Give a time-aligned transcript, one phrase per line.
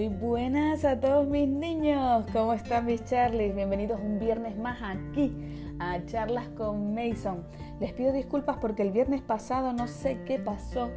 [0.00, 2.24] Muy buenas a todos mis niños.
[2.32, 3.54] ¿Cómo están mis Charlies?
[3.54, 5.30] Bienvenidos un viernes más aquí
[5.78, 7.44] a Charlas con Mason.
[7.80, 10.88] Les pido disculpas porque el viernes pasado no sé qué pasó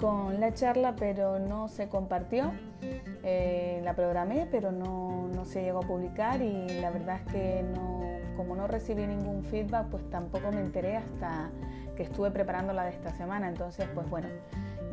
[0.00, 2.52] con la charla, pero no se compartió.
[3.24, 7.64] Eh, la programé, pero no, no se llegó a publicar y la verdad es que
[7.74, 8.02] no,
[8.36, 11.50] como no recibí ningún feedback, pues tampoco me enteré hasta
[11.96, 13.48] que estuve preparando la de esta semana.
[13.48, 14.28] Entonces, pues bueno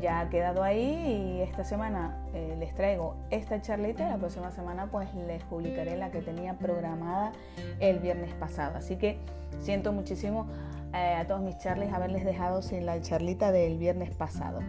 [0.01, 4.51] ya ha quedado ahí y esta semana eh, les traigo esta charlita y la próxima
[4.51, 7.31] semana pues les publicaré la que tenía programada
[7.79, 8.77] el viernes pasado.
[8.77, 9.19] Así que
[9.59, 10.47] siento muchísimo
[10.93, 14.59] eh, a todos mis charles haberles dejado sin la charlita del viernes pasado.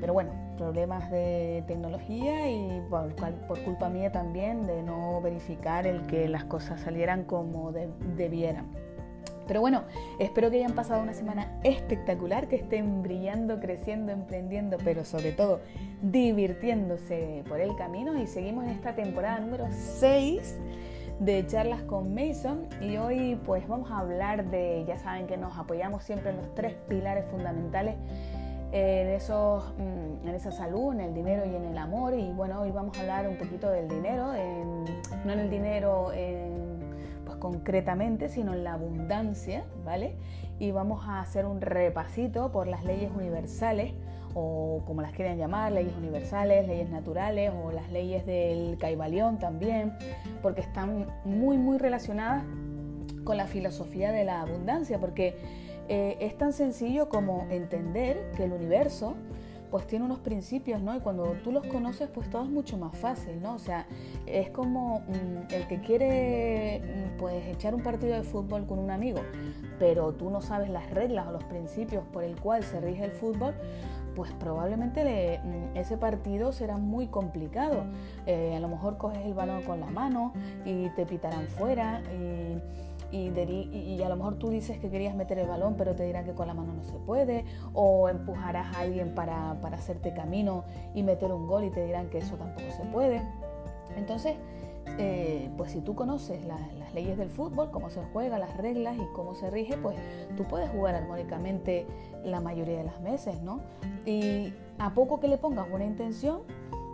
[0.00, 3.14] Pero bueno, problemas de tecnología y por,
[3.46, 8.66] por culpa mía también de no verificar el que las cosas salieran como debieran.
[9.46, 9.82] Pero bueno,
[10.18, 15.60] espero que hayan pasado una semana espectacular, que estén brillando, creciendo, emprendiendo, pero sobre todo
[16.02, 18.20] divirtiéndose por el camino.
[18.20, 20.58] Y seguimos en esta temporada número 6
[21.20, 25.56] de charlas con Mason y hoy pues vamos a hablar de, ya saben que nos
[25.56, 27.94] apoyamos siempre en los tres pilares fundamentales
[28.72, 32.14] en, esos, mm, en esa salud, en el dinero y en el amor.
[32.14, 34.32] Y bueno, hoy vamos a hablar un poquito del dinero,
[35.24, 36.81] no en el dinero en
[37.42, 40.14] concretamente, sino en la abundancia, ¿vale?
[40.60, 43.94] Y vamos a hacer un repasito por las leyes universales,
[44.32, 49.92] o como las quieran llamar, leyes universales, leyes naturales, o las leyes del Caibalión también,
[50.40, 52.44] porque están muy, muy relacionadas
[53.24, 55.34] con la filosofía de la abundancia, porque
[55.88, 59.16] eh, es tan sencillo como entender que el universo
[59.72, 60.94] pues tiene unos principios, ¿no?
[60.94, 63.54] Y cuando tú los conoces, pues todo es mucho más fácil, ¿no?
[63.54, 63.86] O sea,
[64.26, 68.90] es como mm, el que quiere, mm, pues, echar un partido de fútbol con un
[68.90, 69.20] amigo,
[69.78, 73.12] pero tú no sabes las reglas o los principios por el cual se rige el
[73.12, 73.54] fútbol,
[74.14, 77.84] pues probablemente mm, ese partido será muy complicado.
[78.26, 80.34] Eh, a lo mejor coges el balón con la mano
[80.66, 82.58] y te pitarán fuera y
[83.12, 86.32] y, a lo mejor tú dices que querías meter el balón, pero te dirán que
[86.32, 90.64] con la mano no se puede, o empujarás a alguien para, hacerte camino
[90.94, 93.22] y meter un gol y te dirán que eso tampoco se puede.
[93.96, 94.36] Entonces,
[94.98, 99.06] eh, pues si tú conoces las leyes del fútbol, cómo se juega, las reglas y
[99.14, 99.96] cómo se rige, pues
[100.36, 101.86] tú puedes jugar armónicamente
[102.24, 103.60] la mayoría de las veces, ¿no?
[104.06, 106.40] Y a poco que le pongas una intención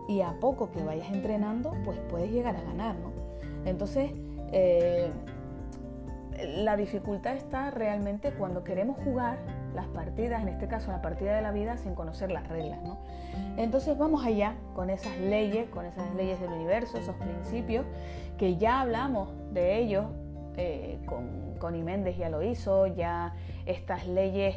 [0.08, 3.12] y a poco que vayas entrenando, pues puedes llegar a ganar, ¿no?
[3.64, 4.10] Entonces,
[4.52, 5.10] eh,
[6.46, 9.38] la dificultad está realmente cuando queremos jugar
[9.74, 12.80] las partidas, en este caso la partida de la vida, sin conocer las reglas.
[13.56, 17.84] Entonces vamos allá con esas leyes, con esas leyes del universo, esos principios,
[18.36, 20.06] que ya hablamos de ellos,
[20.56, 23.34] eh, con, con Iméndez ya lo hizo, ya
[23.66, 24.56] estas leyes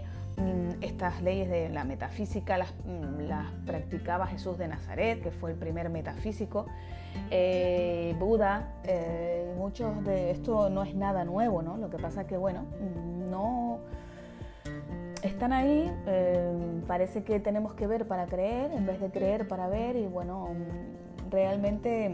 [0.81, 5.57] estas leyes de la metafísica las, mm, las, practicaba Jesús de Nazaret, que fue el
[5.57, 6.65] primer metafísico.
[7.29, 11.77] Eh, Buda, eh, muchos de esto no es nada nuevo, ¿no?
[11.77, 12.65] Lo que pasa que, bueno,
[13.29, 13.79] no
[15.23, 19.67] están ahí, eh, parece que tenemos que ver para creer en vez de creer para
[19.67, 20.49] ver y bueno,
[21.29, 22.13] realmente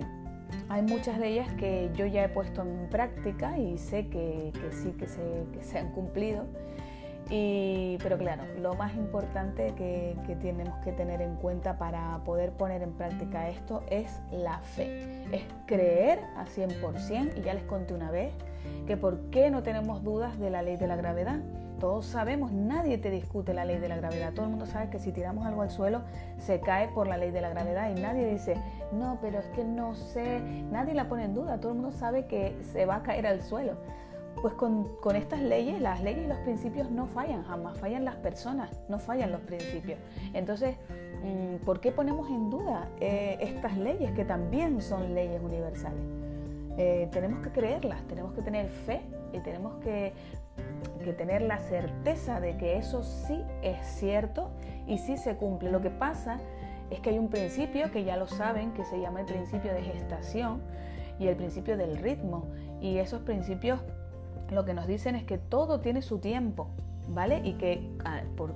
[0.69, 4.91] hay muchas de ellas que yo ya he puesto en práctica y sé que, sí
[4.91, 6.45] que se, que se han cumplido
[7.29, 12.93] pero claro, lo más importante que, tenemos que tener en cuenta para poder poner en
[12.93, 15.25] práctica esto es la fe.
[15.31, 18.33] Es creer a 100%, y ya les conté una vez,
[18.85, 21.39] que por qué no tenemos dudas de la ley de la gravedad.
[21.79, 24.33] Todos sabemos, nadie te discute la ley de la gravedad.
[24.33, 26.01] Todo el mundo sabe que si tiramos algo al suelo
[26.39, 28.55] se cae por la ley de la gravedad y nadie dice,
[28.91, 30.39] no, pero es que no sé,
[30.71, 31.59] nadie la pone en duda.
[31.59, 33.73] Todo el mundo sabe que se va a caer al suelo
[34.41, 38.69] pues con, estas leyes, las leyes y los principios no fallan, jamás fallan las personas,
[38.87, 39.99] no fallan los principios.
[40.33, 40.75] Entonces,
[41.23, 45.99] mm, ¿por qué ponemos en duda eh, estas leyes que también son leyes universales?
[46.77, 49.01] Eh, tenemos que creerlas, tenemos que tener fe
[49.33, 50.13] y tenemos que,
[51.03, 54.51] que tener la certeza de que eso sí es cierto
[54.85, 55.71] y sí se cumple.
[55.71, 56.37] Lo que pasa
[56.91, 59.81] es que hay un principio que ya lo saben, que se llama el principio de
[59.81, 60.61] gestación
[61.19, 62.45] y el principio del ritmo.
[62.79, 63.81] Y esos principios
[64.52, 66.70] lo que nos dicen es que todo tiene su tiempo,
[67.09, 67.41] ¿vale?
[67.44, 68.53] Y que ah, por,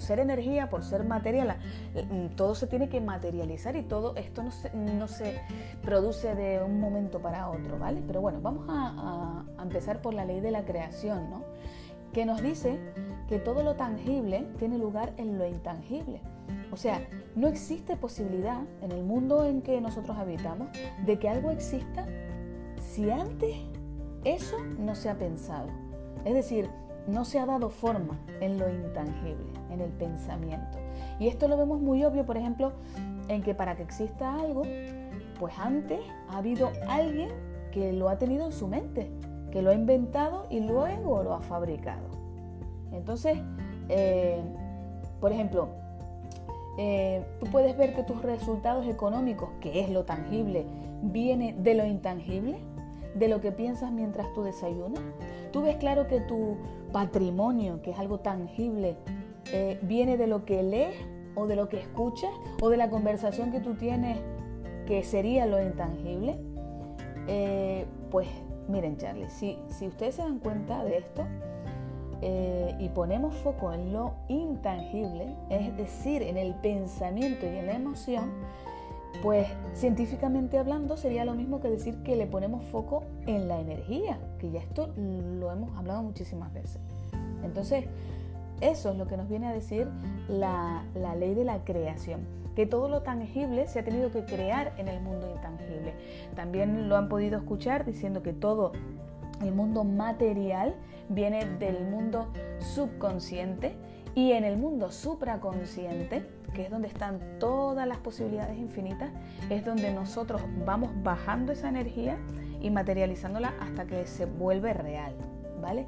[0.00, 1.58] ser energía, por ser materia,
[1.94, 5.40] mm, todo se tiene que materializar y todo esto no se, no se,
[5.82, 8.02] produce de un momento para otro, ¿vale?
[8.06, 11.42] Pero bueno, vamos a, a empezar por la ley de la creación, ¿no?
[12.12, 12.78] Que nos dice
[13.28, 16.20] que todo lo tangible tiene lugar en lo intangible.
[16.72, 17.00] O sea,
[17.34, 20.68] no existe posibilidad en el mundo en que nosotros habitamos
[21.04, 22.06] de que algo exista
[22.80, 23.56] si antes
[24.24, 25.68] eso no se ha pensado.
[26.24, 26.68] Es decir,
[27.06, 30.78] no se ha dado forma en lo intangible, en el pensamiento.
[31.18, 32.72] Y esto lo vemos muy obvio, por ejemplo,
[33.28, 34.62] en que para que exista algo,
[35.38, 37.30] pues antes ha habido alguien
[37.72, 39.10] que lo ha tenido en su mente,
[39.50, 42.08] que lo ha inventado y luego lo ha fabricado.
[42.92, 43.38] Entonces,
[43.88, 44.42] eh,
[45.20, 45.68] por ejemplo,
[46.78, 50.66] eh, tú puedes ver que tus resultados económicos, que es lo tangible,
[51.02, 52.58] viene de lo intangible,
[53.14, 55.02] de lo que piensas mientras tú desayunas.
[55.52, 56.56] Tú ves claro que tu
[56.92, 58.96] patrimonio, que es algo tangible,
[59.52, 60.96] eh, viene de lo que lees
[61.34, 62.30] o de lo que escuchas
[62.60, 64.18] o de la conversación que tú tienes,
[64.86, 66.38] que sería lo intangible.
[67.26, 68.28] Eh, pues
[68.68, 71.26] miren, Charlie, si, si ustedes se dan cuenta de esto,
[72.22, 77.72] eh, y ponemos foco en lo intangible, es decir, en el pensamiento y en la
[77.72, 78.30] emoción,
[79.22, 84.18] pues científicamente hablando sería lo mismo que decir que le ponemos foco en la energía,
[84.38, 86.80] que ya esto lo hemos hablado muchísimas veces.
[87.42, 87.84] Entonces,
[88.60, 89.88] eso es lo que nos viene a decir
[90.28, 90.84] la,
[91.18, 92.20] ley de la creación
[92.54, 95.94] que todo lo tangible se ha tenido que crear en el mundo intangible.
[96.34, 98.72] También lo han podido escuchar diciendo que todo
[99.40, 100.74] el mundo material
[101.08, 102.26] viene del mundo
[102.58, 103.76] subconsciente
[104.14, 109.10] y en el mundo supraconsciente, que es donde están todas las posibilidades infinitas,
[109.48, 112.18] es donde nosotros vamos bajando esa energía
[112.60, 115.14] y materializándola hasta que se vuelve real,
[115.60, 115.86] ¿vale?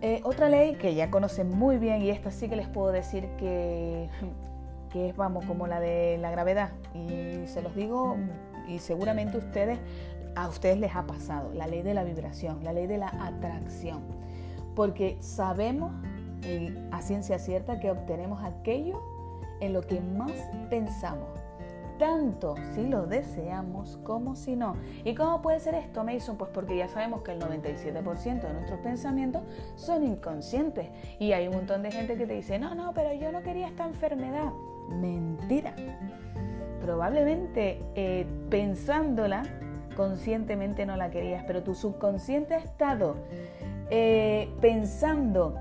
[0.00, 3.28] Eh, otra ley que ya conocen muy bien y esta sí que les puedo decir
[3.38, 4.08] que,
[4.90, 8.16] que es, vamos, como la de la gravedad y se los digo
[8.66, 9.78] y seguramente ustedes
[10.34, 14.00] a ustedes les ha pasado, la ley de la vibración, la ley de la atracción,
[14.74, 15.92] porque sabemos
[16.42, 19.00] y a ciencia cierta que obtenemos aquello
[19.62, 20.32] en lo que más
[20.68, 21.40] pensamos,
[21.98, 24.74] tanto si lo deseamos como si no.
[25.04, 26.36] ¿Y cómo puede ser esto, Mason?
[26.36, 29.42] Pues porque ya sabemos que el 97% de nuestros pensamientos
[29.76, 30.88] son inconscientes
[31.20, 33.68] y hay un montón de gente que te dice, no, no, pero yo no quería
[33.68, 34.52] esta enfermedad.
[34.88, 35.74] Mentira.
[36.80, 39.44] Probablemente eh, pensándola
[39.94, 43.14] conscientemente no la querías, pero tu subconsciente ha estado
[43.90, 45.54] eh, pensando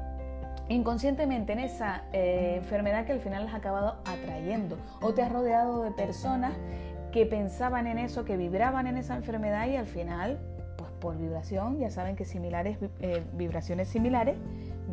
[0.71, 5.83] inconscientemente en esa eh, enfermedad que al final has acabado atrayendo o te has rodeado
[5.83, 6.53] de personas
[7.11, 10.39] que pensaban en eso, que vibraban en esa enfermedad y al final,
[10.77, 14.37] pues por vibración, ya saben que similares, eh, vibraciones similares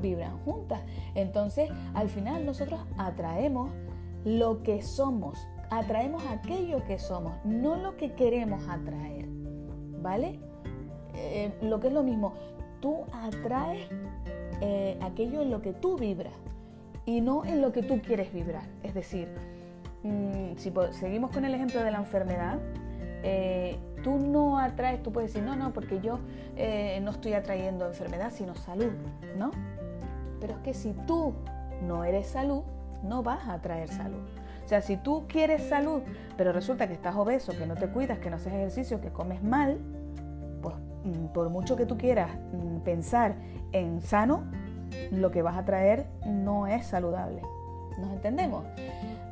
[0.01, 0.81] vibran juntas.
[1.15, 3.71] Entonces, al final nosotros atraemos
[4.25, 5.39] lo que somos,
[5.71, 9.27] atraemos aquello que somos, no lo que queremos atraer.
[10.01, 10.41] ¿Vale?
[11.15, 12.35] Eh, lo que es lo mismo,
[12.81, 13.89] tú atraes
[14.61, 16.35] eh, aquello en lo que tú vibras
[17.07, 18.65] y no en lo que tú quieres vibrar.
[18.83, 19.29] Es decir,
[20.03, 22.59] mm, si seguimos con el ejemplo de la enfermedad,
[23.23, 26.19] eh, tú no atraes, tú puedes decir, no, no, porque yo
[27.03, 28.91] no estoy atrayendo enfermedad, sino salud,
[29.37, 29.53] ¿no?
[30.41, 31.35] Pero es que si tú
[31.87, 32.63] no eres salud,
[33.03, 34.21] no vas a atraer salud.
[34.65, 36.03] O sea, si tú quieres salud,
[36.37, 39.43] pero resulta que estás obeso, que no te cuidas, que no haces ejercicio, que comes
[39.43, 39.79] mal,
[41.33, 43.37] por mucho que tú quieras mm, pensar
[43.73, 44.45] en sano,
[45.11, 47.43] lo que vas a traer no es saludable.
[47.99, 48.65] ¿Nos entendemos?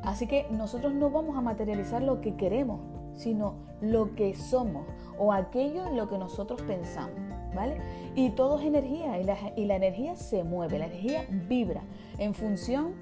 [0.03, 2.81] Así que nosotros no vamos a materializar lo que queremos,
[3.15, 4.87] sino lo que somos
[5.19, 7.19] o aquello en lo que nosotros pensamos.
[7.55, 7.79] ¿Vale?
[8.15, 11.81] Y todo es energía y la, y la energía se mueve, la energía vibra
[12.19, 12.93] en función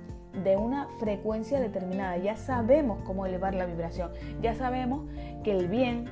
[0.44, 2.16] de una frecuencia determinada.
[2.18, 4.12] Ya sabemos cómo elevar la vibración.
[4.40, 5.08] Ya sabemos
[5.42, 6.04] que el bien,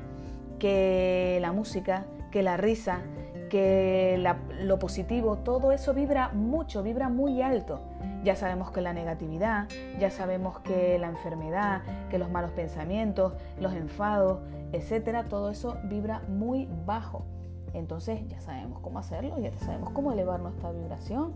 [0.59, 3.03] que la música, que la risa,
[3.49, 4.19] que
[4.63, 7.81] lo positivo, todo eso vibra mucho, vibra muy alto.
[8.25, 9.69] Ya sabemos que la negatividad,
[10.01, 14.41] ya sabemos que la enfermedad, que los malos pensamientos, los enfados,
[14.73, 17.27] etcétera, todo eso vibra muy bajo.
[17.75, 21.35] Entonces ya sabemos cómo hacerlo, ya sabemos cómo elevar nuestra vibración.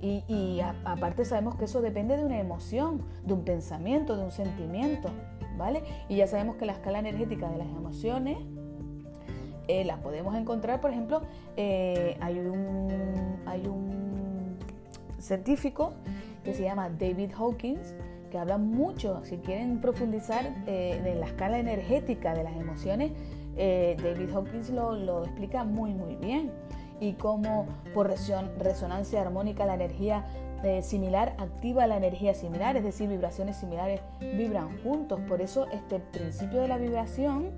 [0.00, 5.08] Y, aparte sabemos que eso depende de una emoción, de un pensamiento, de un sentimiento,
[5.56, 5.82] ¿vale?
[6.08, 8.38] Y ya sabemos que la escala energética de las emociones
[9.68, 11.22] eh, las podemos encontrar, por ejemplo,
[11.56, 14.56] eh, hay, un, hay un
[15.18, 15.92] científico
[16.44, 17.94] que se llama David Hawkins,
[18.30, 23.12] que habla mucho, si quieren profundizar eh, en la escala energética de las emociones,
[23.56, 26.52] David Hawkins lo, lo explica muy, muy bien
[27.00, 30.24] y cómo por resonancia armónica la energía
[30.64, 35.20] eh, similar activa la energía similar, es decir, vibraciones similares vibran juntos.
[35.28, 37.50] Por eso este principio de la vibración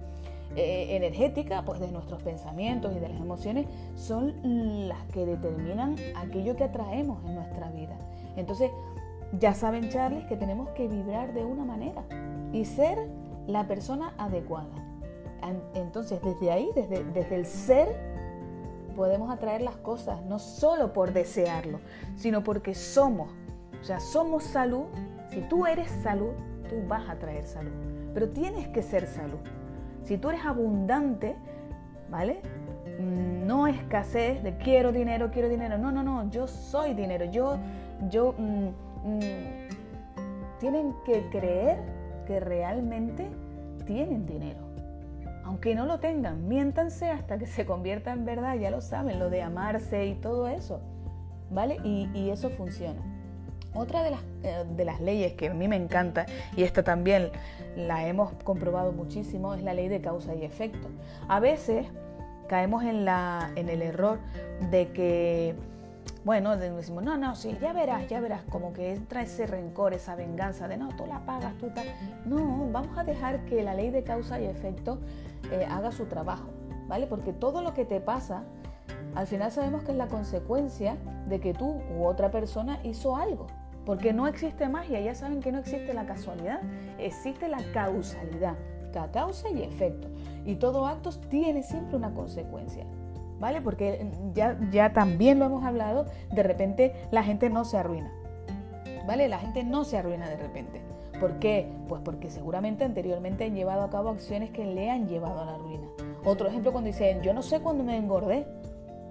[0.56, 6.56] eh, energética, pues de nuestros pensamientos y de las emociones, son las que determinan aquello
[6.56, 7.96] que atraemos en nuestra vida.
[8.36, 8.70] Entonces,
[9.38, 12.02] ya saben, Charles, que tenemos que vibrar de una manera
[12.52, 12.98] y ser
[13.46, 14.74] la persona adecuada.
[15.74, 17.88] Entonces, desde ahí, desde, desde el ser,
[18.96, 21.80] podemos atraer las cosas, no solo por desearlo,
[22.16, 23.30] sino porque somos.
[23.80, 24.86] O sea, somos salud.
[25.30, 26.32] Si tú eres salud,
[26.68, 27.72] tú vas a traer salud.
[28.12, 29.38] Pero tienes que ser salud.
[30.04, 31.36] Si tú eres abundante,
[32.10, 32.40] ¿vale?
[33.46, 35.78] No escasez de quiero dinero, quiero dinero.
[35.78, 37.24] No, no, no, yo soy dinero.
[37.26, 37.58] Yo,
[38.10, 38.68] yo, mm,
[39.04, 39.68] mm,
[40.58, 41.78] tienen que creer
[42.26, 43.28] que realmente
[43.86, 44.60] tienen dinero.
[45.44, 49.30] Aunque no lo tengan, miéntanse hasta que se convierta en verdad, ya lo saben, lo
[49.30, 50.80] de amarse y todo eso.
[51.50, 51.78] ¿Vale?
[51.82, 53.09] Y, y eso funciona.
[53.74, 57.30] Otra de las, eh, de las leyes que a mí me encanta, y esta también
[57.76, 60.88] la hemos comprobado muchísimo, es la ley de causa y efecto.
[61.28, 61.86] A veces
[62.48, 64.18] caemos en, la, en el error
[64.72, 65.54] de que,
[66.24, 70.16] bueno, decimos, no, no, sí, ya verás, ya verás, como que entra ese rencor, esa
[70.16, 71.86] venganza de, no, tú la pagas, tú tal.
[72.26, 74.98] No, vamos a dejar que la ley de causa y efecto
[75.52, 76.48] eh, haga su trabajo,
[76.88, 77.06] ¿vale?
[77.06, 78.42] Porque todo lo que te pasa,
[79.14, 80.96] al final sabemos que es la consecuencia
[81.28, 83.46] de que tú u otra persona hizo algo.
[83.90, 86.60] Porque no existe magia, ya saben que no existe la casualidad,
[87.00, 88.54] existe la causalidad,
[88.94, 90.06] la causa y efecto.
[90.44, 92.86] Y todo acto tiene siempre una consecuencia.
[93.40, 93.60] ¿Vale?
[93.60, 98.12] Porque ya, ya también lo hemos hablado, de repente la gente no se arruina.
[99.08, 99.26] ¿Vale?
[99.26, 100.80] La gente no se arruina de repente.
[101.18, 101.68] ¿Por qué?
[101.88, 105.58] Pues porque seguramente anteriormente han llevado a cabo acciones que le han llevado a la
[105.58, 105.88] ruina.
[106.24, 108.46] Otro ejemplo cuando dicen, yo no sé cuándo me engordé,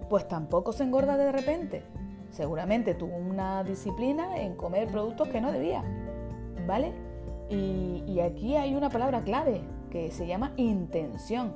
[0.09, 1.83] pues tampoco se engorda de repente.
[2.31, 5.83] Seguramente tuvo una disciplina en comer productos que no debía,
[6.67, 6.93] ¿vale?
[7.49, 11.53] Y, aquí hay una palabra clave que se llama intención.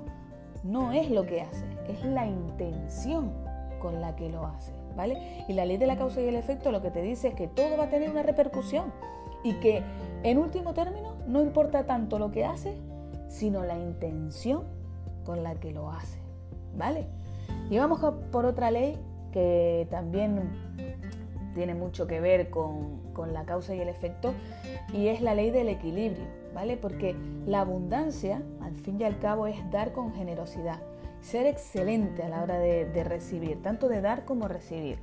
[0.64, 3.32] No es lo que hace, es la intención
[3.80, 5.46] con la que lo hace, ¿vale?
[5.48, 7.48] Y la ley de la causa y el efecto lo que te dice es que
[7.48, 8.92] todo va a tener una repercusión
[9.44, 9.84] y que
[10.24, 12.76] en último término no importa tanto lo que hace,
[13.28, 14.64] sino la intención
[15.26, 16.20] con la que lo hace,
[16.76, 17.08] ¿vale?
[17.70, 18.00] Y vamos
[18.32, 18.98] por otra ley
[19.34, 20.52] que también
[21.54, 24.34] tiene mucho que ver con, la causa y el efecto,
[24.94, 26.78] y es la ley del equilibrio, ¿vale?
[26.78, 30.80] Porque la abundancia, al fin y al cabo, es dar con generosidad,
[31.22, 34.98] ser excelente a la hora de, recibir, tanto de dar como recibir.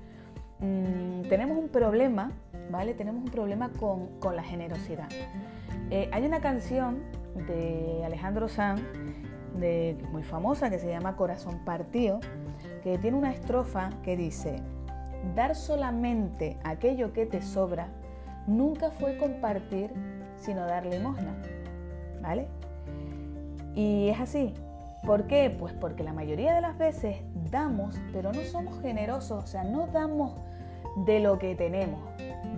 [0.58, 2.32] Mm, tenemos un problema,
[2.70, 2.94] ¿vale?
[2.94, 5.08] Tenemos un problema con, la generosidad.
[5.90, 6.98] Eh, hay una canción
[7.46, 8.82] de Alejandro Sanz,
[9.56, 12.20] de, muy famosa, que se llama Corazón Partido,
[12.82, 14.62] que tiene una estrofa que dice,
[15.34, 17.88] dar solamente aquello que te sobra
[18.46, 19.92] nunca fue compartir,
[20.36, 21.34] sino dar limosna.
[22.22, 22.48] ¿Vale?
[23.74, 24.54] Y es así.
[25.06, 25.54] ¿Por qué?
[25.58, 27.16] Pues porque la mayoría de las veces
[27.50, 30.34] damos, pero no somos generosos, o sea, no damos
[31.06, 32.00] de lo que tenemos,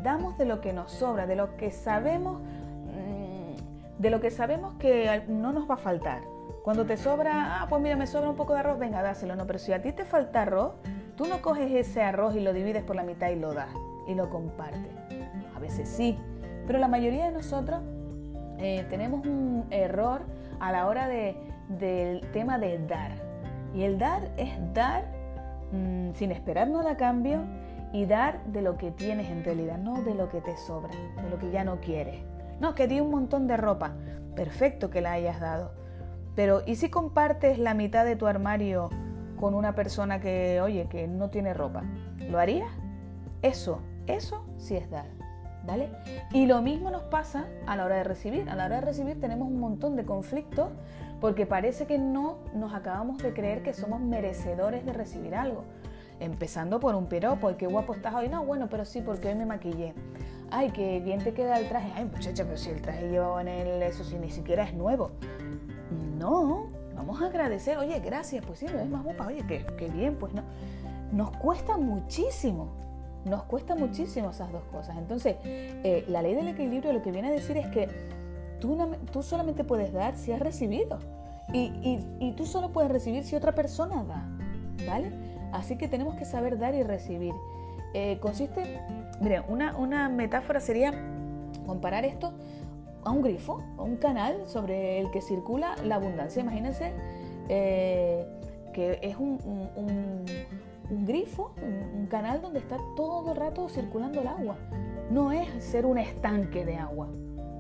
[0.02, 4.75] damos de lo que nos sobra, de lo que sabemos, mm, de lo que sabemos
[4.75, 6.32] que no nos va a faltar.
[6.62, 9.35] Cuando te sobra, ah, pues mira, me sobra un poco de arroz, venga, dáselo.
[9.35, 10.75] No, pero si a ti te falta arroz,
[11.16, 13.71] tú no coges ese arroz y lo divides por la mitad y lo das
[14.07, 14.92] y lo compartes.
[15.57, 16.19] A veces sí,
[16.66, 17.81] pero la mayoría de nosotros
[18.59, 20.23] eh, tenemos un error
[20.61, 23.11] a la hora del tema de dar.
[23.75, 25.04] Y el dar es dar
[25.73, 27.40] mm, sin esperar nada a cambio
[27.92, 30.92] y dar de lo que tienes en realidad, no de lo que te sobra,
[31.23, 32.21] de lo que ya no quieres.
[32.61, 33.95] No, que di un montón de ropa.
[34.37, 35.82] Perfecto que la hayas dado.
[36.35, 38.91] Pero ¿y si compartes la mitad de tu armario
[39.39, 41.83] con una persona que, oye, que no tiene ropa?
[42.31, 42.71] ¿Lo harías?
[43.43, 45.07] Eso, eso sí es dar.
[45.65, 45.91] ¿Vale?
[46.33, 48.49] Y lo mismo nos pasa a la hora de recibir.
[48.51, 50.71] A la hora de recibir tenemos un montón de conflictos
[51.21, 55.62] porque parece que no nos acabamos de creer que somos merecedores de recibir algo.
[56.19, 58.29] Empezando por un piropo, y qué guapo estás hoy.
[58.29, 59.95] No, bueno, pero sí, porque hoy me maquillé.
[60.51, 61.93] Ay, qué bien te queda el traje.
[61.95, 65.12] Ay, muchacha, pero si el traje llevaba en él, eso si ni siquiera es nuevo.
[66.23, 70.33] No, vamos a agradecer, oye, gracias, pues sí, es más guapa, oye, qué, bien, pues
[70.33, 70.43] no.
[71.11, 72.69] Nos cuesta muchísimo,
[73.25, 74.97] nos cuesta muchísimo esas dos cosas.
[74.99, 77.88] Entonces, eh, la ley del equilibrio lo que viene a decir es que
[78.61, 78.79] tú,
[79.11, 81.00] tú solamente puedes dar si has recibido.
[81.52, 84.25] Y, tú solo puedes recibir si otra persona da,
[84.87, 85.11] ¿vale?
[85.50, 87.35] Así que tenemos que saber dar y recibir.
[87.95, 88.81] Eh, consiste,
[89.21, 90.95] miren, una, una metáfora sería
[91.67, 92.33] comparar esto
[93.04, 96.42] a un grifo, a un canal sobre el que circula la abundancia.
[96.42, 96.92] Imagínense
[97.49, 98.26] eh,
[98.73, 100.25] que es un,
[101.04, 104.56] grifo, un, canal donde está todo el rato circulando el agua.
[105.11, 107.09] No es ser un estanque de agua.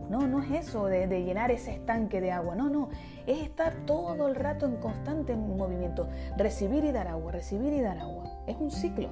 [0.08, 2.54] No, no es eso de, de, llenar ese estanque de agua.
[2.54, 2.88] No, no.
[3.26, 6.08] Es estar todo el rato en constante movimiento.
[6.36, 8.24] Recibir y dar agua, recibir y dar agua.
[8.46, 9.08] Es un ciclo.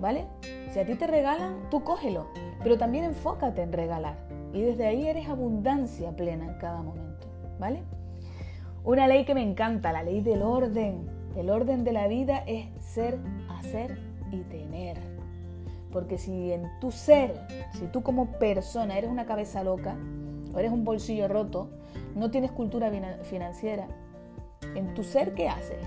[0.00, 0.26] ¿Vale?
[0.72, 2.26] Si a ti te regalan, tú cógelo.
[2.62, 4.16] Pero también enfócate en regalar.
[4.52, 7.26] Y desde ahí eres abundancia plena en cada momento,
[7.58, 7.82] ¿vale?
[8.84, 11.06] Una ley que me encanta, la ley del orden.
[11.36, 13.18] El orden de la vida es ser,
[13.48, 13.98] hacer
[14.30, 14.98] y tener.
[15.90, 17.34] Porque si en tu ser,
[17.72, 19.96] si tú como persona eres una cabeza loca
[20.54, 21.70] o eres un bolsillo roto,
[22.14, 22.90] no tienes cultura
[23.22, 23.88] financiera,
[24.74, 25.84] En tu ser, ¿qué haces?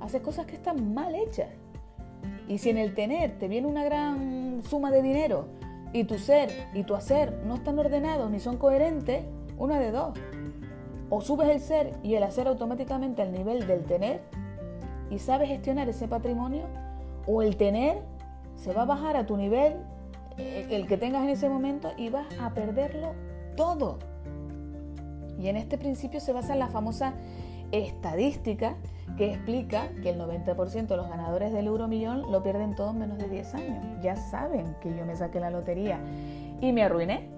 [0.00, 1.48] Haces cosas que están mal hechas.
[2.48, 5.46] Y si en el tener te viene una gran suma de dinero
[5.92, 9.24] y tu ser y tu hacer no están ordenados ni son coherentes,
[9.58, 10.18] una de dos.
[11.10, 14.22] O subes el ser y el hacer automáticamente al nivel del tener
[15.10, 16.64] y sabes gestionar ese patrimonio,
[17.26, 17.98] o el tener
[18.56, 19.74] se va a bajar a tu nivel,
[20.38, 23.12] eh, el que tengas en ese momento, y vas a perderlo
[23.54, 23.98] todo.
[25.38, 27.12] Y en este principio se basa la famosa
[27.72, 28.76] estadística
[29.16, 33.18] que explica que el 90% de los ganadores del euromillón lo pierden todo en menos
[33.18, 33.84] de 10 años.
[34.02, 35.98] Ya saben que yo me saqué la lotería
[36.60, 37.28] y me arruiné,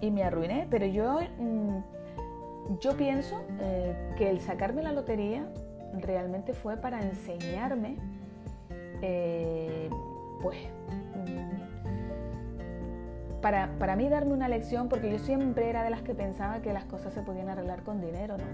[0.00, 5.46] y me arruiné, pero yo, mm, yo pienso eh, que el sacarme la lotería
[6.00, 7.96] realmente fue para enseñarme,
[9.02, 9.88] eh,
[10.42, 10.58] pues,
[13.42, 16.72] para, para, mí darme una lección, porque yo siempre era de las que pensaba que
[16.72, 18.44] las cosas se podían arreglar con dinero, ¿no?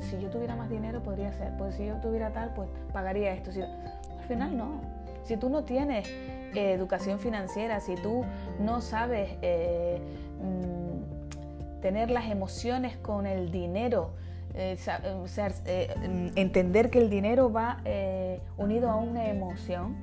[0.00, 3.50] Si, yo tuviera más dinero podría ser, pues si yo tuviera tal, pues pagaría esto.
[3.50, 4.80] Al final no.
[5.24, 8.24] Si tú no tienes eh, educación financiera, si tú
[8.60, 10.00] no sabes eh,
[10.40, 14.12] mm, tener las emociones con el dinero,
[14.54, 14.76] eh,
[16.36, 17.78] entender que el dinero va
[18.56, 19.96] unido a una emoción,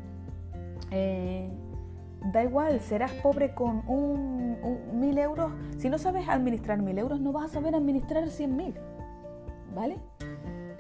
[2.26, 4.58] da igual, serás pobre con un,
[4.94, 5.52] mil euros.
[5.78, 8.74] Si no sabes administrar mil euros, no vas a saber administrar cien mil.
[9.76, 9.98] ¿Vale?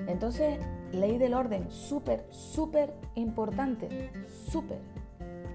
[0.07, 0.59] Entonces,
[0.91, 4.11] ley del orden, súper, súper importante.
[4.49, 4.79] Súper.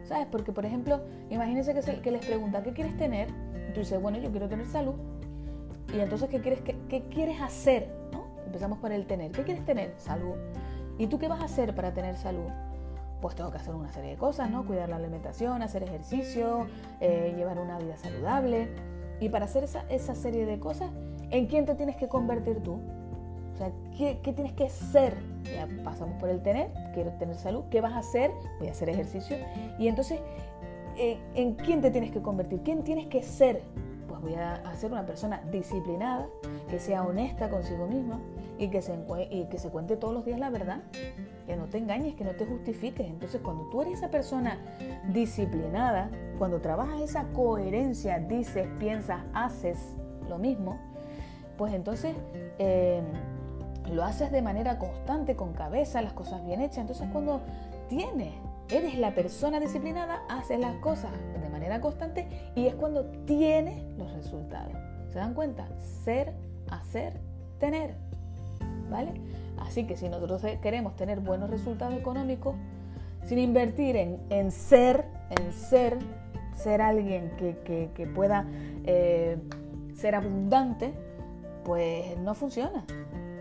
[0.05, 0.27] ¿Sabes?
[0.31, 3.29] Porque, por ejemplo, imagínense que, que, les pregunta, ¿qué quieres tener?
[3.69, 4.95] Y tú dices, bueno, yo quiero tener salud.
[5.95, 7.91] Y entonces, ¿qué quieres, qué, qué quieres hacer?
[8.13, 8.27] ¿no?
[8.47, 9.33] Empezamos por el tener.
[9.33, 9.95] ¿Qué quieres tener?
[9.97, 10.35] Salud.
[10.99, 12.49] ¿Y tú qué vas a hacer para tener salud?
[13.23, 14.67] Pues tengo que hacer una serie de cosas, ¿no?
[14.67, 16.67] Cuidar la alimentación, hacer ejercicio,
[17.01, 18.69] eh, llevar una vida saludable.
[19.21, 20.91] Y para hacer esa, esa, serie de cosas,
[21.31, 22.81] ¿en quién te tienes que convertir tú?
[23.55, 25.17] O sea, ¿qué, ¿qué, tienes que ser?
[25.45, 28.33] Ya pasamos por el tener, quiero tener salud, ¿qué vas a hacer?
[28.59, 29.37] Voy a hacer ejercicio.
[29.79, 30.21] Y entonces,
[30.99, 32.63] eh, ¿en quién te tienes que convertir?
[32.65, 33.63] ¿Quién tienes que ser?
[34.09, 36.27] Pues voy a ser una persona disciplinada,
[36.69, 38.21] que sea honesta consigo misma
[38.59, 38.99] y que se,
[39.31, 40.83] y que se cuente todos los días la verdad
[41.47, 43.07] que no te engañes, que no te justifiques.
[43.07, 44.59] Entonces, cuando tú eres esa persona
[45.13, 49.79] disciplinada, cuando trabajas esa coherencia, dices, piensas, haces
[50.29, 50.79] lo mismo,
[51.57, 52.15] pues entonces
[52.59, 53.05] em,
[53.93, 56.79] lo haces de manera constante, con cabeza, las cosas bien hechas.
[56.79, 57.41] Entonces, cuando
[57.89, 58.33] tienes,
[58.71, 64.13] eres la persona disciplinada, haces las cosas de manera constante y es cuando tienes los
[64.13, 64.73] resultados.
[65.11, 65.69] ¿Se dan cuenta?
[66.05, 66.33] Ser,
[66.71, 67.21] hacer,
[67.59, 67.95] tener.
[68.91, 69.13] ¿Vale?
[69.59, 72.55] Así que si nosotros queremos tener buenos resultados económicos,
[73.25, 75.99] sin invertir en, ser, en ser,
[76.57, 78.47] ser alguien que, pueda
[78.85, 79.39] eh,
[79.95, 80.93] ser abundante,
[81.65, 82.85] pues no funciona,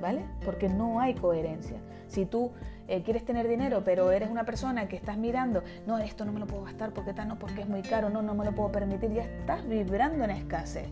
[0.01, 0.23] ¿vale?
[0.45, 1.77] Porque no hay coherencia.
[2.07, 2.51] Si tú
[2.87, 6.39] eh, quieres tener dinero, pero eres una persona que estás mirando, no, esto no me
[6.39, 8.71] lo puedo gastar porque tal, no, porque es muy caro, no, no me lo puedo
[8.71, 10.87] permitir, ya estás vibrando en escasez.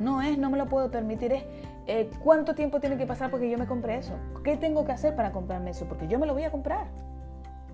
[0.00, 1.44] No es, no me lo puedo permitir, es
[1.90, 4.14] eh, ¿cuánto tiempo tiene que pasar porque yo me compré eso?
[4.44, 5.86] ¿Qué tengo que hacer para comprarme eso?
[5.86, 6.86] Porque yo me lo voy a comprar.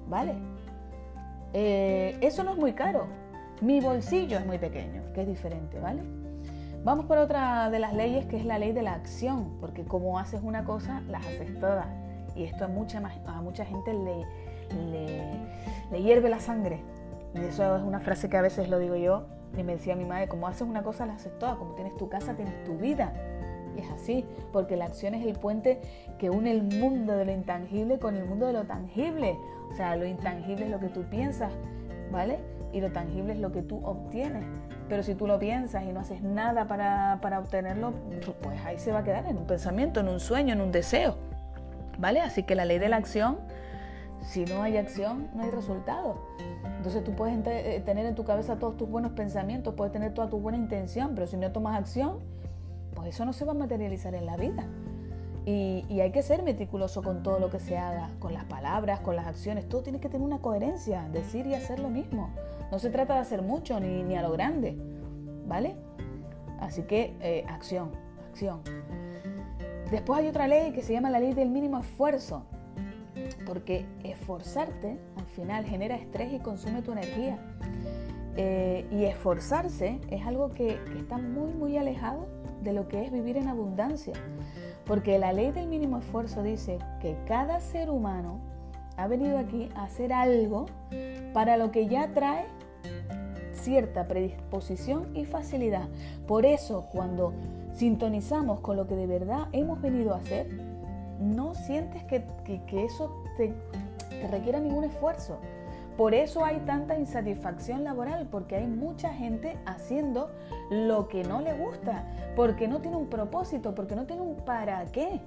[0.09, 0.35] ¿Vale?
[1.53, 3.09] Eh, eso no es muy caro.
[3.61, 6.03] Mi bolsillo es muy pequeño, que es diferente, ¿vale?
[6.83, 10.19] Vamos por otra de las leyes, que es la ley de la acción, porque como
[10.19, 11.87] haces una cosa, las haces todas.
[12.35, 14.25] Y esto a mucha, a mucha gente le,
[15.91, 16.81] le, hierve la sangre.
[17.35, 19.27] Y eso es una frase que a veces lo digo yo,
[19.59, 21.57] y me decía mi madre, como haces una cosa, la haces todas.
[21.57, 23.13] Como tienes tu casa, tienes tu vida
[23.81, 25.81] es así, porque la acción es el puente
[26.19, 29.37] que une el mundo de lo intangible con el mundo de lo tangible.
[29.71, 31.53] O sea, lo intangible es lo que tú piensas,
[32.11, 32.39] ¿vale?
[32.73, 34.45] Y lo tangible es lo que tú obtienes.
[34.89, 37.93] Pero si tú lo piensas y no haces nada para, para obtenerlo,
[38.43, 41.17] pues ahí se va a quedar en un pensamiento, en un sueño, en un deseo.
[41.99, 42.21] ¿Vale?
[42.21, 43.39] Así que la ley de la acción,
[44.23, 46.21] si no hay acción, no hay resultado.
[46.77, 50.29] Entonces tú puedes eh, tener en tu cabeza todos tus buenos pensamientos, puedes tener toda
[50.29, 52.19] tu buena intención, pero si no tomas acción,
[52.97, 54.67] pues eso no se va a materializar en la vida.
[55.45, 59.15] Y, hay que ser meticuloso con todo lo que se haga, con las palabras, con
[59.15, 62.31] las acciones, todo tiene que tener una coherencia, decir y hacer lo mismo.
[62.73, 64.77] No se trata de hacer mucho ni, ni a lo grande,
[65.47, 65.77] ¿vale?
[66.59, 67.93] Así que eh, acción,
[68.29, 68.61] acción.
[69.93, 72.43] Después hay otra ley que se llama la ley del mínimo esfuerzo,
[73.47, 77.39] porque esforzarte al final genera estrés y consume tu energía.
[78.37, 82.27] Eh, y esforzarse es algo que, que está muy, muy alejado
[82.67, 84.13] de lo que es vivir en abundancia.
[84.85, 88.41] Porque la ley del mínimo esfuerzo dice que cada ser humano
[88.97, 90.67] ha venido aquí a hacer algo
[91.33, 92.47] para lo que ya trae
[93.53, 95.89] cierta predisposición y facilidad.
[96.27, 97.33] Por eso cuando
[97.73, 100.49] sintonizamos con lo que de verdad hemos venido a hacer,
[101.21, 102.25] no sientes que,
[102.85, 103.55] eso te,
[104.11, 105.39] te requiera ningún esfuerzo.
[105.97, 110.31] Por eso hay tanta insatisfacción laboral, porque hay mucha gente haciendo
[110.71, 112.05] lo que no le gusta,
[112.35, 115.23] porque no tiene un propósito, porque no tiene un para qué.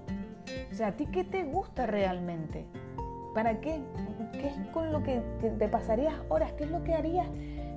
[0.71, 2.67] O sea, ¿a ti qué te gusta realmente?
[3.33, 3.81] ¿Para qué?
[4.33, 6.53] ¿Qué es con lo que te pasarías horas?
[6.53, 7.27] ¿Qué es lo que harías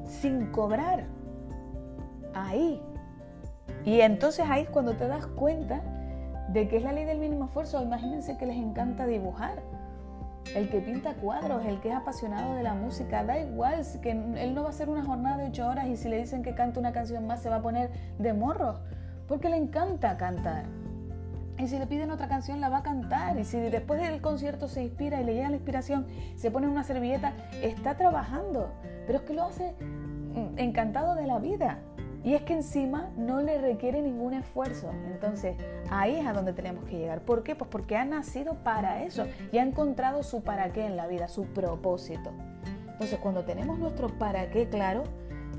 [0.04, 1.06] sin cobrar?
[2.34, 2.80] Ahí.
[3.84, 5.82] Y entonces ahí es cuando te das cuenta
[6.48, 7.82] de que es la ley del mínimo esfuerzo.
[7.82, 9.62] Imagínense que les encanta dibujar.
[10.54, 14.54] El que pinta cuadros, el que es apasionado de la música, da igual, que él
[14.54, 16.78] no va a hacer una jornada de ocho horas y si le dicen que canta
[16.78, 18.80] una canción más se va a poner de morro,
[19.28, 20.64] porque le encanta cantar.
[21.58, 23.38] Y si le piden otra canción, la va a cantar.
[23.38, 26.82] Y si después del concierto se inspira y le llega la inspiración, se pone una
[26.82, 28.72] servilleta, está trabajando.
[29.06, 29.74] Pero es que lo hace
[30.34, 31.78] mm, encantado de la vida.
[32.24, 34.90] Y es que encima no le requiere ningún esfuerzo.
[35.06, 35.56] Entonces,
[35.90, 37.22] ahí es a donde tenemos que llegar.
[37.22, 37.56] ¿Por qué?
[37.56, 41.26] Pues porque ha nacido para eso y ha encontrado su para qué en la vida,
[41.28, 42.30] su propósito.
[42.92, 45.02] Entonces, cuando tenemos nuestro para qué claro,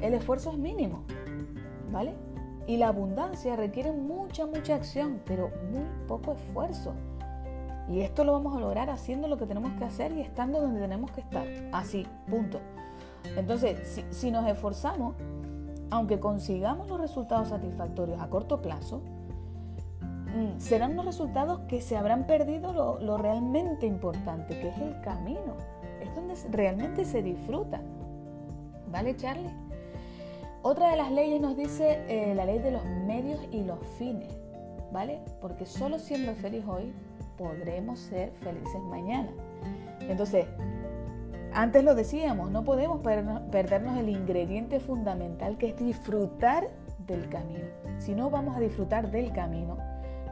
[0.02, 1.04] el esfuerzo es mínimo.
[1.92, 2.14] ¿Vale?
[2.66, 6.94] Y la abundancia requiere mucha, mucha acción, pero muy poco esfuerzo.
[7.90, 10.80] Y esto lo vamos a lograr haciendo lo que tenemos que hacer y estando donde
[10.80, 11.46] tenemos que estar.
[11.74, 12.62] Así, punto.
[13.36, 15.16] Entonces, si, nos esforzamos,
[15.94, 19.04] aunque consigamos los resultados satisfactorios a corto plazo,
[20.02, 25.56] mm, serán los resultados que se habrán perdido lo, realmente importante, que es el camino.
[26.02, 27.80] Es donde realmente se disfruta.
[28.92, 29.52] ¿Vale, Charlie?
[30.64, 34.34] Otra de las leyes nos dice eh, la ley de los medios y los fines,
[34.92, 35.20] ¿vale?
[35.42, 36.92] Porque solo siendo feliz hoy
[37.38, 39.30] podremos ser felices mañana.
[40.00, 40.48] Entonces,
[41.54, 46.68] antes lo decíamos, no podemos perdernos el ingrediente fundamental que es disfrutar
[47.08, 47.66] del camino.
[48.00, 49.78] Si no vamos a disfrutar del camino,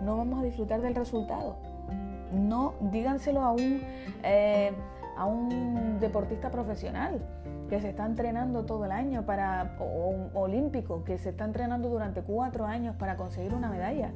[0.02, 1.58] no vamos a disfrutar del resultado.
[2.32, 3.82] No, díganselo a un,
[4.24, 4.72] eh,
[5.18, 7.22] a un deportista profesional
[7.70, 12.22] que se está entrenando todo el año para, un olímpico, que se está entrenando durante
[12.22, 14.12] cuatro años para conseguir una medalla.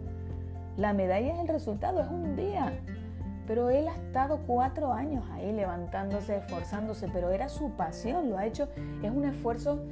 [0.76, 2.74] La medalla es el resultado, es un día.
[3.48, 8.46] Pero él ha estado cuatro años ahí levantándose, esforzándose, pero era su pasión, lo ha
[8.46, 8.68] hecho,
[9.04, 9.84] es un esfuerzo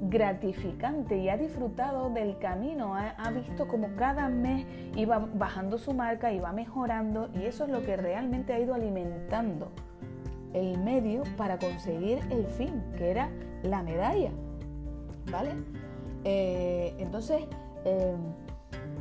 [0.00, 4.66] gratificante y ha disfrutado del camino, ha, visto como cada mes
[4.96, 9.70] iba bajando su marca, iba mejorando y eso es lo que realmente ha ido alimentando
[10.52, 13.30] el medio para conseguir el fin, que era
[13.62, 14.30] la medalla.
[15.30, 15.50] ¿Vale?
[16.24, 17.42] Eh, entonces,
[17.84, 18.14] eh,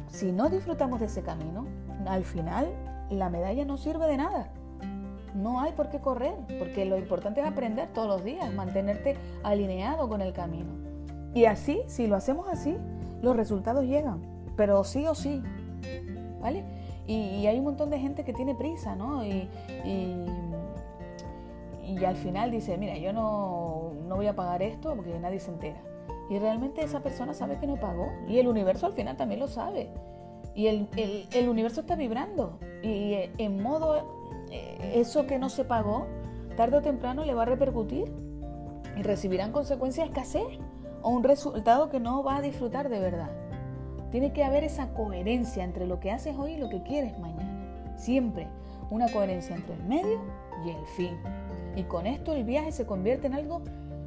[0.08, 1.66] si no disfrutamos de ese camino,
[2.06, 2.68] al final
[3.10, 4.52] la medalla no sirve de nada.
[5.36, 10.10] No hay por qué correr, porque lo importante es aprender todos los días, mantenerte alineado
[10.10, 10.72] con el camino.
[11.34, 12.76] Y así, si lo hacemos así,
[13.22, 14.22] los resultados llegan,
[14.56, 15.44] pero sí o sí.
[16.42, 16.64] ¿Vale?
[17.06, 19.24] Y, hay un montón de gente que tiene prisa, ¿no?
[19.26, 19.48] y
[21.88, 25.82] y al final dice, mira, yo no, voy a pagar esto porque nadie se entera.
[26.30, 28.12] Y realmente esa persona sabe que no pagó.
[28.28, 29.90] Y el universo al final también lo sabe.
[30.54, 32.60] Y el, universo está vibrando.
[32.84, 34.04] Y eh, en modo,
[34.52, 36.08] eh, eso que no se pagó,
[36.56, 38.12] tarde o temprano le va a repercutir.
[38.96, 40.48] Y recibirán consecuencias escasez
[41.04, 43.30] o un resultado que no va a disfrutar de verdad.
[44.12, 47.96] Tiene que haber esa coherencia entre lo que haces hoy y lo que quieres mañana.
[47.96, 48.48] Siempre
[48.90, 50.22] una coherencia entre el medio
[50.66, 51.18] y el fin.
[51.76, 53.62] Y con esto el viaje se convierte en algo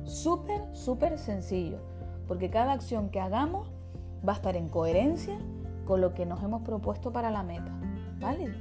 [0.04, 1.78] súper, súper sencillo,
[2.26, 3.70] porque cada acción que hagamos
[4.26, 5.38] va a estar en coherencia
[5.86, 7.79] con lo que nos hemos propuesto para la meta.
[8.20, 8.52] ¿Vale?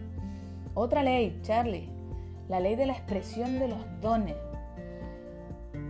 [0.74, 1.89] Otra ley, Charlie,
[2.48, 4.38] la ley de la expresión de los dones.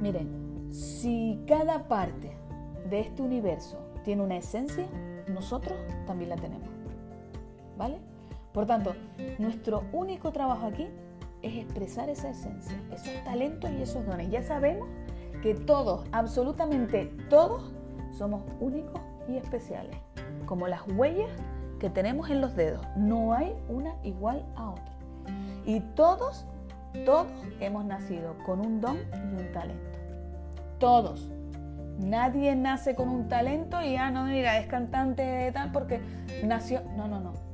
[0.01, 2.35] Miren, si cada parte
[2.89, 4.87] de este universo tiene una esencia,
[5.27, 5.77] nosotros
[6.07, 6.69] también la tenemos.
[7.77, 7.99] ¿Vale?
[8.53, 8.95] Por tanto,
[9.37, 10.87] nuestro único trabajo aquí
[11.41, 14.29] es expresar esa esencia, esos talentos y esos dones.
[14.31, 14.87] Ya sabemos
[15.41, 17.73] que todos, absolutamente todos,
[18.11, 19.95] somos únicos y especiales,
[20.45, 21.29] como las huellas
[21.79, 22.85] que tenemos en los dedos.
[22.95, 24.93] No hay una igual a otra.
[25.65, 26.45] Y todos,
[27.05, 27.27] todos
[27.59, 29.99] hemos nacido con un don y un talento.
[30.79, 31.29] Todos.
[31.99, 35.99] Nadie nace con un talento y, ah, no, mira, es cantante tal porque
[36.43, 36.81] nació.
[36.95, 37.49] No, no, no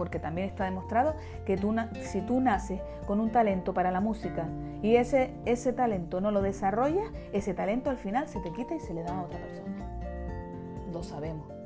[0.00, 4.48] porque también está demostrado que tú, si tú naces con un talento para la música
[4.82, 8.80] y ese, ese talento no lo desarrollas, ese talento al final se te quita y
[8.80, 9.76] se le da a otra persona.
[10.90, 11.59] Lo sabemos.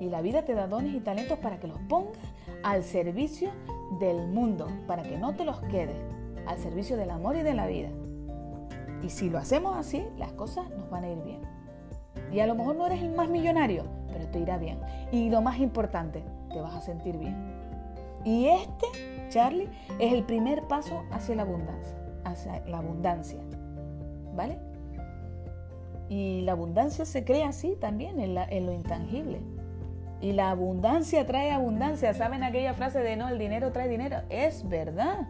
[0.00, 2.16] Y la vida te da dones y talentos para que los pongas
[2.62, 3.50] al servicio
[4.00, 5.96] del mundo, para que no te los quedes,
[6.46, 7.90] al servicio del amor y de la vida.
[9.02, 11.40] Y si lo hacemos así, las cosas nos van a ir bien.
[12.32, 14.78] Y a lo mejor no eres el más millonario, pero te irá bien.
[15.12, 17.36] Y lo más importante, te vas a sentir bien.
[18.24, 18.86] Y este,
[19.28, 23.40] Charlie, es el primer paso hacia la abundancia, hacia la abundancia.
[24.34, 24.58] ¿Vale?
[26.08, 29.40] Y la abundancia se crea así también, en, en lo intangible.
[30.20, 32.12] Y la abundancia trae abundancia.
[32.14, 34.18] ¿Saben aquella frase de no, el dinero trae dinero?
[34.28, 35.28] Es verdad.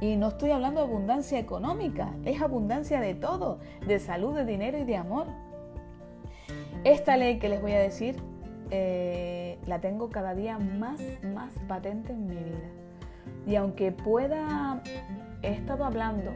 [0.00, 4.76] Y no estoy hablando de abundancia económica, es abundancia de todo, de salud, de dinero
[4.78, 5.26] y de amor.
[6.84, 8.16] Esta ley que les voy a decir
[8.70, 11.00] eh, la tengo cada día más,
[11.34, 12.68] más patente en mi vida.
[13.46, 14.82] Y aunque pueda,
[15.42, 16.32] he estado hablando,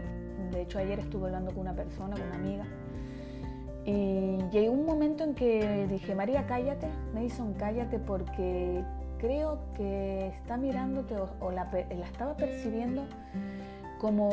[0.53, 2.65] de hecho ayer estuve hablando con una persona, con una amiga,
[3.85, 8.85] y llegó un momento en que dije, María, cállate, Mason, cállate porque
[9.19, 13.05] creo que está mirándote o, la, estaba percibiendo
[13.99, 14.31] como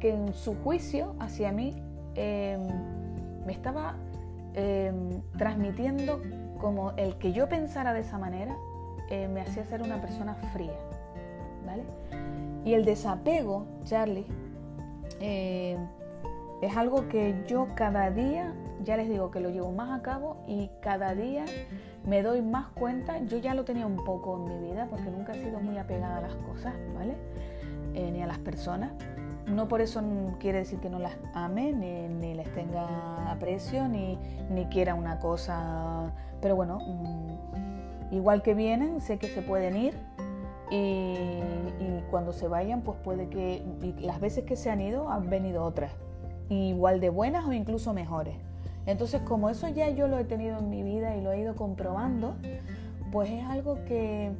[0.00, 1.74] que en su juicio hacia mí
[2.14, 2.60] em,
[3.44, 3.96] me estaba
[4.54, 6.20] em, transmitiendo
[6.58, 8.56] como el que yo pensara de esa manera
[9.10, 10.74] eh, me hacía ser una persona fría,
[11.64, 11.84] ¿vale?
[12.64, 14.26] Y el desapego, Charlie,
[15.20, 15.78] em,
[16.62, 20.38] es algo que yo cada día, ya les digo que lo llevo más a cabo
[20.46, 21.44] y cada día
[22.06, 25.32] me doy más cuenta, yo ya lo tenía un poco en mi vida porque nunca
[25.32, 27.16] he sido muy apegada a las cosas, ¿vale?
[27.94, 28.92] Eh, ni a las personas.
[29.46, 30.02] No por eso
[30.40, 34.18] quiere decir que no las ame, ni, les tenga aprecio, ni,
[34.70, 36.12] quiera una cosa.
[36.40, 39.94] Pero bueno, mm, igual que vienen, sé que se pueden ir
[40.70, 41.40] y,
[42.10, 43.64] cuando se vayan, pues puede que
[44.00, 45.92] las veces que se han ido, han venido otras,
[46.48, 48.36] igual de buenas o incluso mejores.
[48.86, 51.56] Entonces, como eso ya yo lo he tenido en mi vida y lo he ido
[51.56, 52.36] comprobando,
[53.10, 54.32] pues es algo que,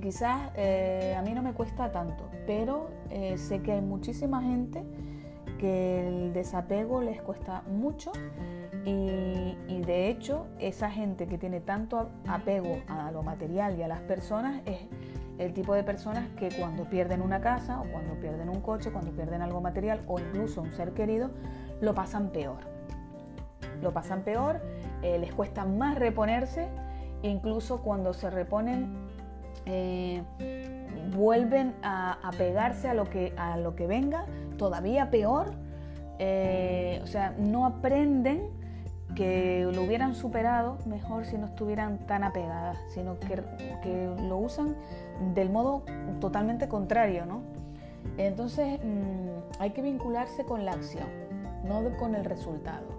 [0.00, 4.84] quizás eh, a mí no me cuesta tanto, pero eh, sé que hay muchísima gente
[5.58, 8.12] que el desapego les cuesta mucho
[8.84, 14.00] y, de hecho esa gente que tiene tanto apego a lo material y a las
[14.00, 14.78] personas es
[15.38, 19.12] el tipo de personas que cuando pierden una casa o cuando pierden un coche, cuando
[19.12, 21.30] pierden algo material o incluso un ser querido,
[21.80, 22.58] lo pasan peor.
[23.80, 24.60] Lo pasan peor,
[25.02, 26.68] eh, les cuesta más reponerse,
[27.22, 29.08] incluso cuando se reponen
[29.66, 30.22] eh,
[31.14, 35.52] vuelven a, pegarse a lo, que, a lo que venga, todavía peor,
[36.18, 38.48] eh, o sea, no aprenden
[39.14, 43.42] que lo hubieran superado mejor si no estuvieran tan apegadas, sino que,
[43.82, 44.76] que lo usan
[45.34, 45.82] del modo
[46.20, 47.40] totalmente contrario, ¿no?
[48.16, 51.08] Entonces mm, hay que vincularse con la acción,
[51.64, 52.98] no con el resultado.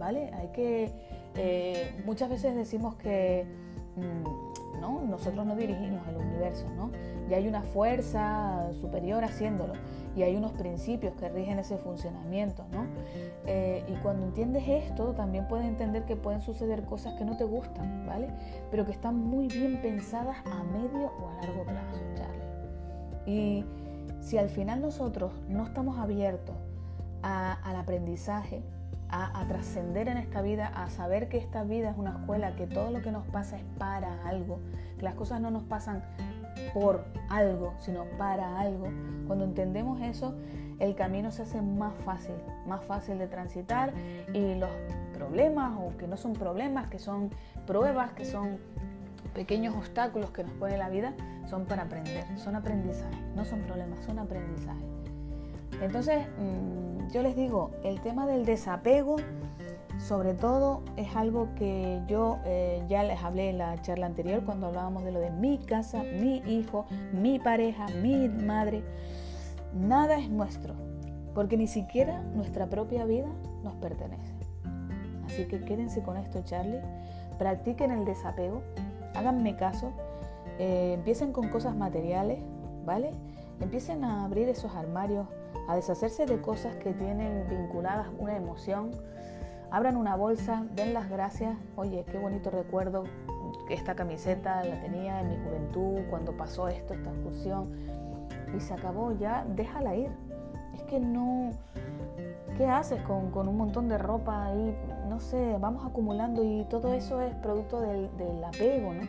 [0.00, 0.30] ¿vale?
[0.32, 0.90] Hay que,
[1.36, 3.46] eh, muchas veces decimos que
[3.94, 5.00] mm, ¿no?
[5.02, 6.90] nosotros no dirigimos el universo, ¿no?
[7.28, 9.74] Y hay una fuerza superior haciéndolo
[10.16, 12.86] y hay unos principios que rigen ese funcionamiento, ¿no?
[13.46, 17.44] Eh, y cuando entiendes esto, también puedes entender que pueden suceder cosas que no te
[17.44, 18.28] gustan, ¿vale?
[18.70, 22.40] Pero que están muy bien pensadas a medio o a largo plazo, Charlie.
[23.26, 23.64] Y
[24.20, 26.56] si al final nosotros no estamos abiertos
[27.22, 28.62] al aprendizaje,
[29.12, 32.90] a, trascender en esta vida, a saber que esta vida es una escuela, que todo
[32.90, 34.60] lo que nos pasa es para algo,
[34.98, 36.02] que las cosas no nos pasan
[36.72, 38.88] por algo, sino para algo.
[39.26, 40.34] Cuando entendemos eso,
[40.78, 42.34] el camino se hace más fácil,
[42.66, 43.92] más fácil de transitar
[44.32, 44.70] y los
[45.14, 47.30] problemas o que no son problemas, que son
[47.66, 48.58] pruebas, que son
[49.34, 51.14] pequeños obstáculos que nos pone la vida,
[51.48, 54.84] son para aprender, son aprendizaje, no son problemas, son aprendizaje.
[55.80, 59.16] Entonces, mm, yo les digo, el tema del desapego,
[59.98, 64.68] sobre todo, es algo que yo eh, ya les hablé en la charla anterior cuando
[64.68, 68.82] hablábamos de lo de mi casa, mi hijo, mi pareja, mi madre.
[69.74, 70.74] Nada es nuestro,
[71.34, 73.28] porque ni siquiera nuestra propia vida
[73.62, 74.32] nos pertenece.
[75.26, 76.80] Así que quédense con esto, Charlie.
[77.38, 78.62] Practiquen el desapego,
[79.14, 79.92] háganme caso,
[80.58, 82.40] eh, empiecen con cosas materiales,
[82.84, 83.12] ¿vale?
[83.60, 85.26] Empiecen a abrir esos armarios
[85.68, 88.90] a deshacerse de cosas que tienen vinculadas una emoción.
[89.70, 91.56] Abran una bolsa, den las gracias.
[91.76, 93.04] Oye, qué bonito recuerdo.
[93.68, 97.70] Esta camiseta la tenía en mi juventud, cuando pasó esto, esta excursión.
[98.56, 100.10] Y se acabó ya, déjala ir.
[100.74, 101.50] Es que no...
[102.56, 104.74] ¿Qué haces con, un montón de ropa ahí?
[105.08, 109.02] No sé, vamos acumulando y todo eso es producto del, del apego, ¿no?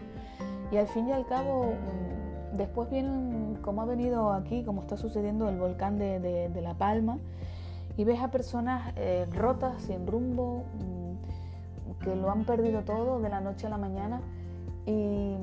[0.71, 1.73] Y al fin y al cabo
[2.53, 7.17] Después vienen, como ha venido aquí, como está sucediendo el volcán de, La Palma,
[7.97, 13.29] y ves a personas eh, rotas, sin rumbo, mm, que lo han perdido todo de
[13.29, 14.21] la noche a la mañana.
[14.85, 15.35] Y,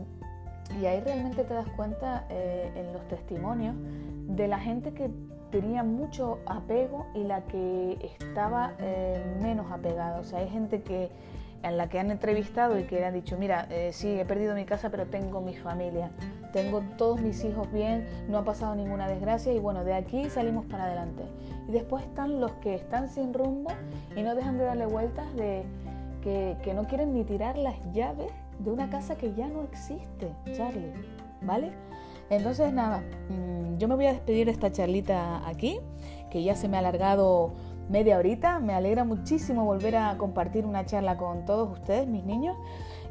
[0.86, 3.74] ahí realmente te das cuenta eh, en los testimonios
[4.28, 5.10] de la gente que
[5.50, 10.20] tenía mucho apego y la que estaba eh, menos apegada.
[10.20, 11.10] O sea, hay gente que
[11.62, 14.54] en la que han entrevistado y que le han dicho, mira, eh, sí, he perdido
[14.54, 16.10] mi casa, pero tengo mi familia,
[16.52, 20.66] tengo todos mis hijos bien, no ha pasado ninguna desgracia y bueno, de aquí salimos
[20.66, 21.24] para adelante.
[21.68, 23.70] Y después están los que están sin rumbo
[24.16, 25.64] y no dejan de darle vueltas de
[26.22, 30.32] que, que no quieren ni tirar las llaves de una casa que ya no existe,
[30.56, 30.92] Charlie,
[31.42, 31.72] ¿vale?
[32.30, 35.80] Entonces nada, mm, yo me voy a despedir de esta charlita aquí,
[36.30, 37.52] que ya se me ha alargado
[37.88, 38.58] media horita.
[38.60, 42.56] Me alegra muchísimo volver a compartir una charla con todos ustedes, mis niños,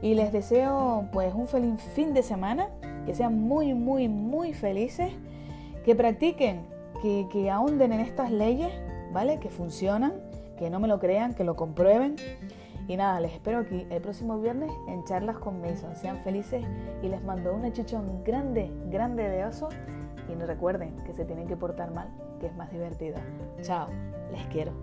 [0.02, 2.70] y les deseo pues un feliz fin de semana,
[3.06, 5.12] que sean muy, muy, muy felices,
[5.84, 6.66] que practiquen,
[7.02, 8.72] que, que ahonden en estas leyes,
[9.14, 9.40] ¿vale?
[9.40, 10.14] Que funcionan,
[10.58, 12.16] que no me lo crean, que lo comprueben.
[12.88, 15.96] Y nada, les espero aquí el próximo viernes en charlas con Mason.
[15.96, 16.64] Sean felices
[17.02, 19.70] y les mando un achuchón grande, grande de oso.
[20.32, 22.10] Y no recuerden que se tienen que portar mal,
[22.40, 23.18] que es más divertido.
[23.62, 23.88] Chao,
[24.32, 24.74] les quiero.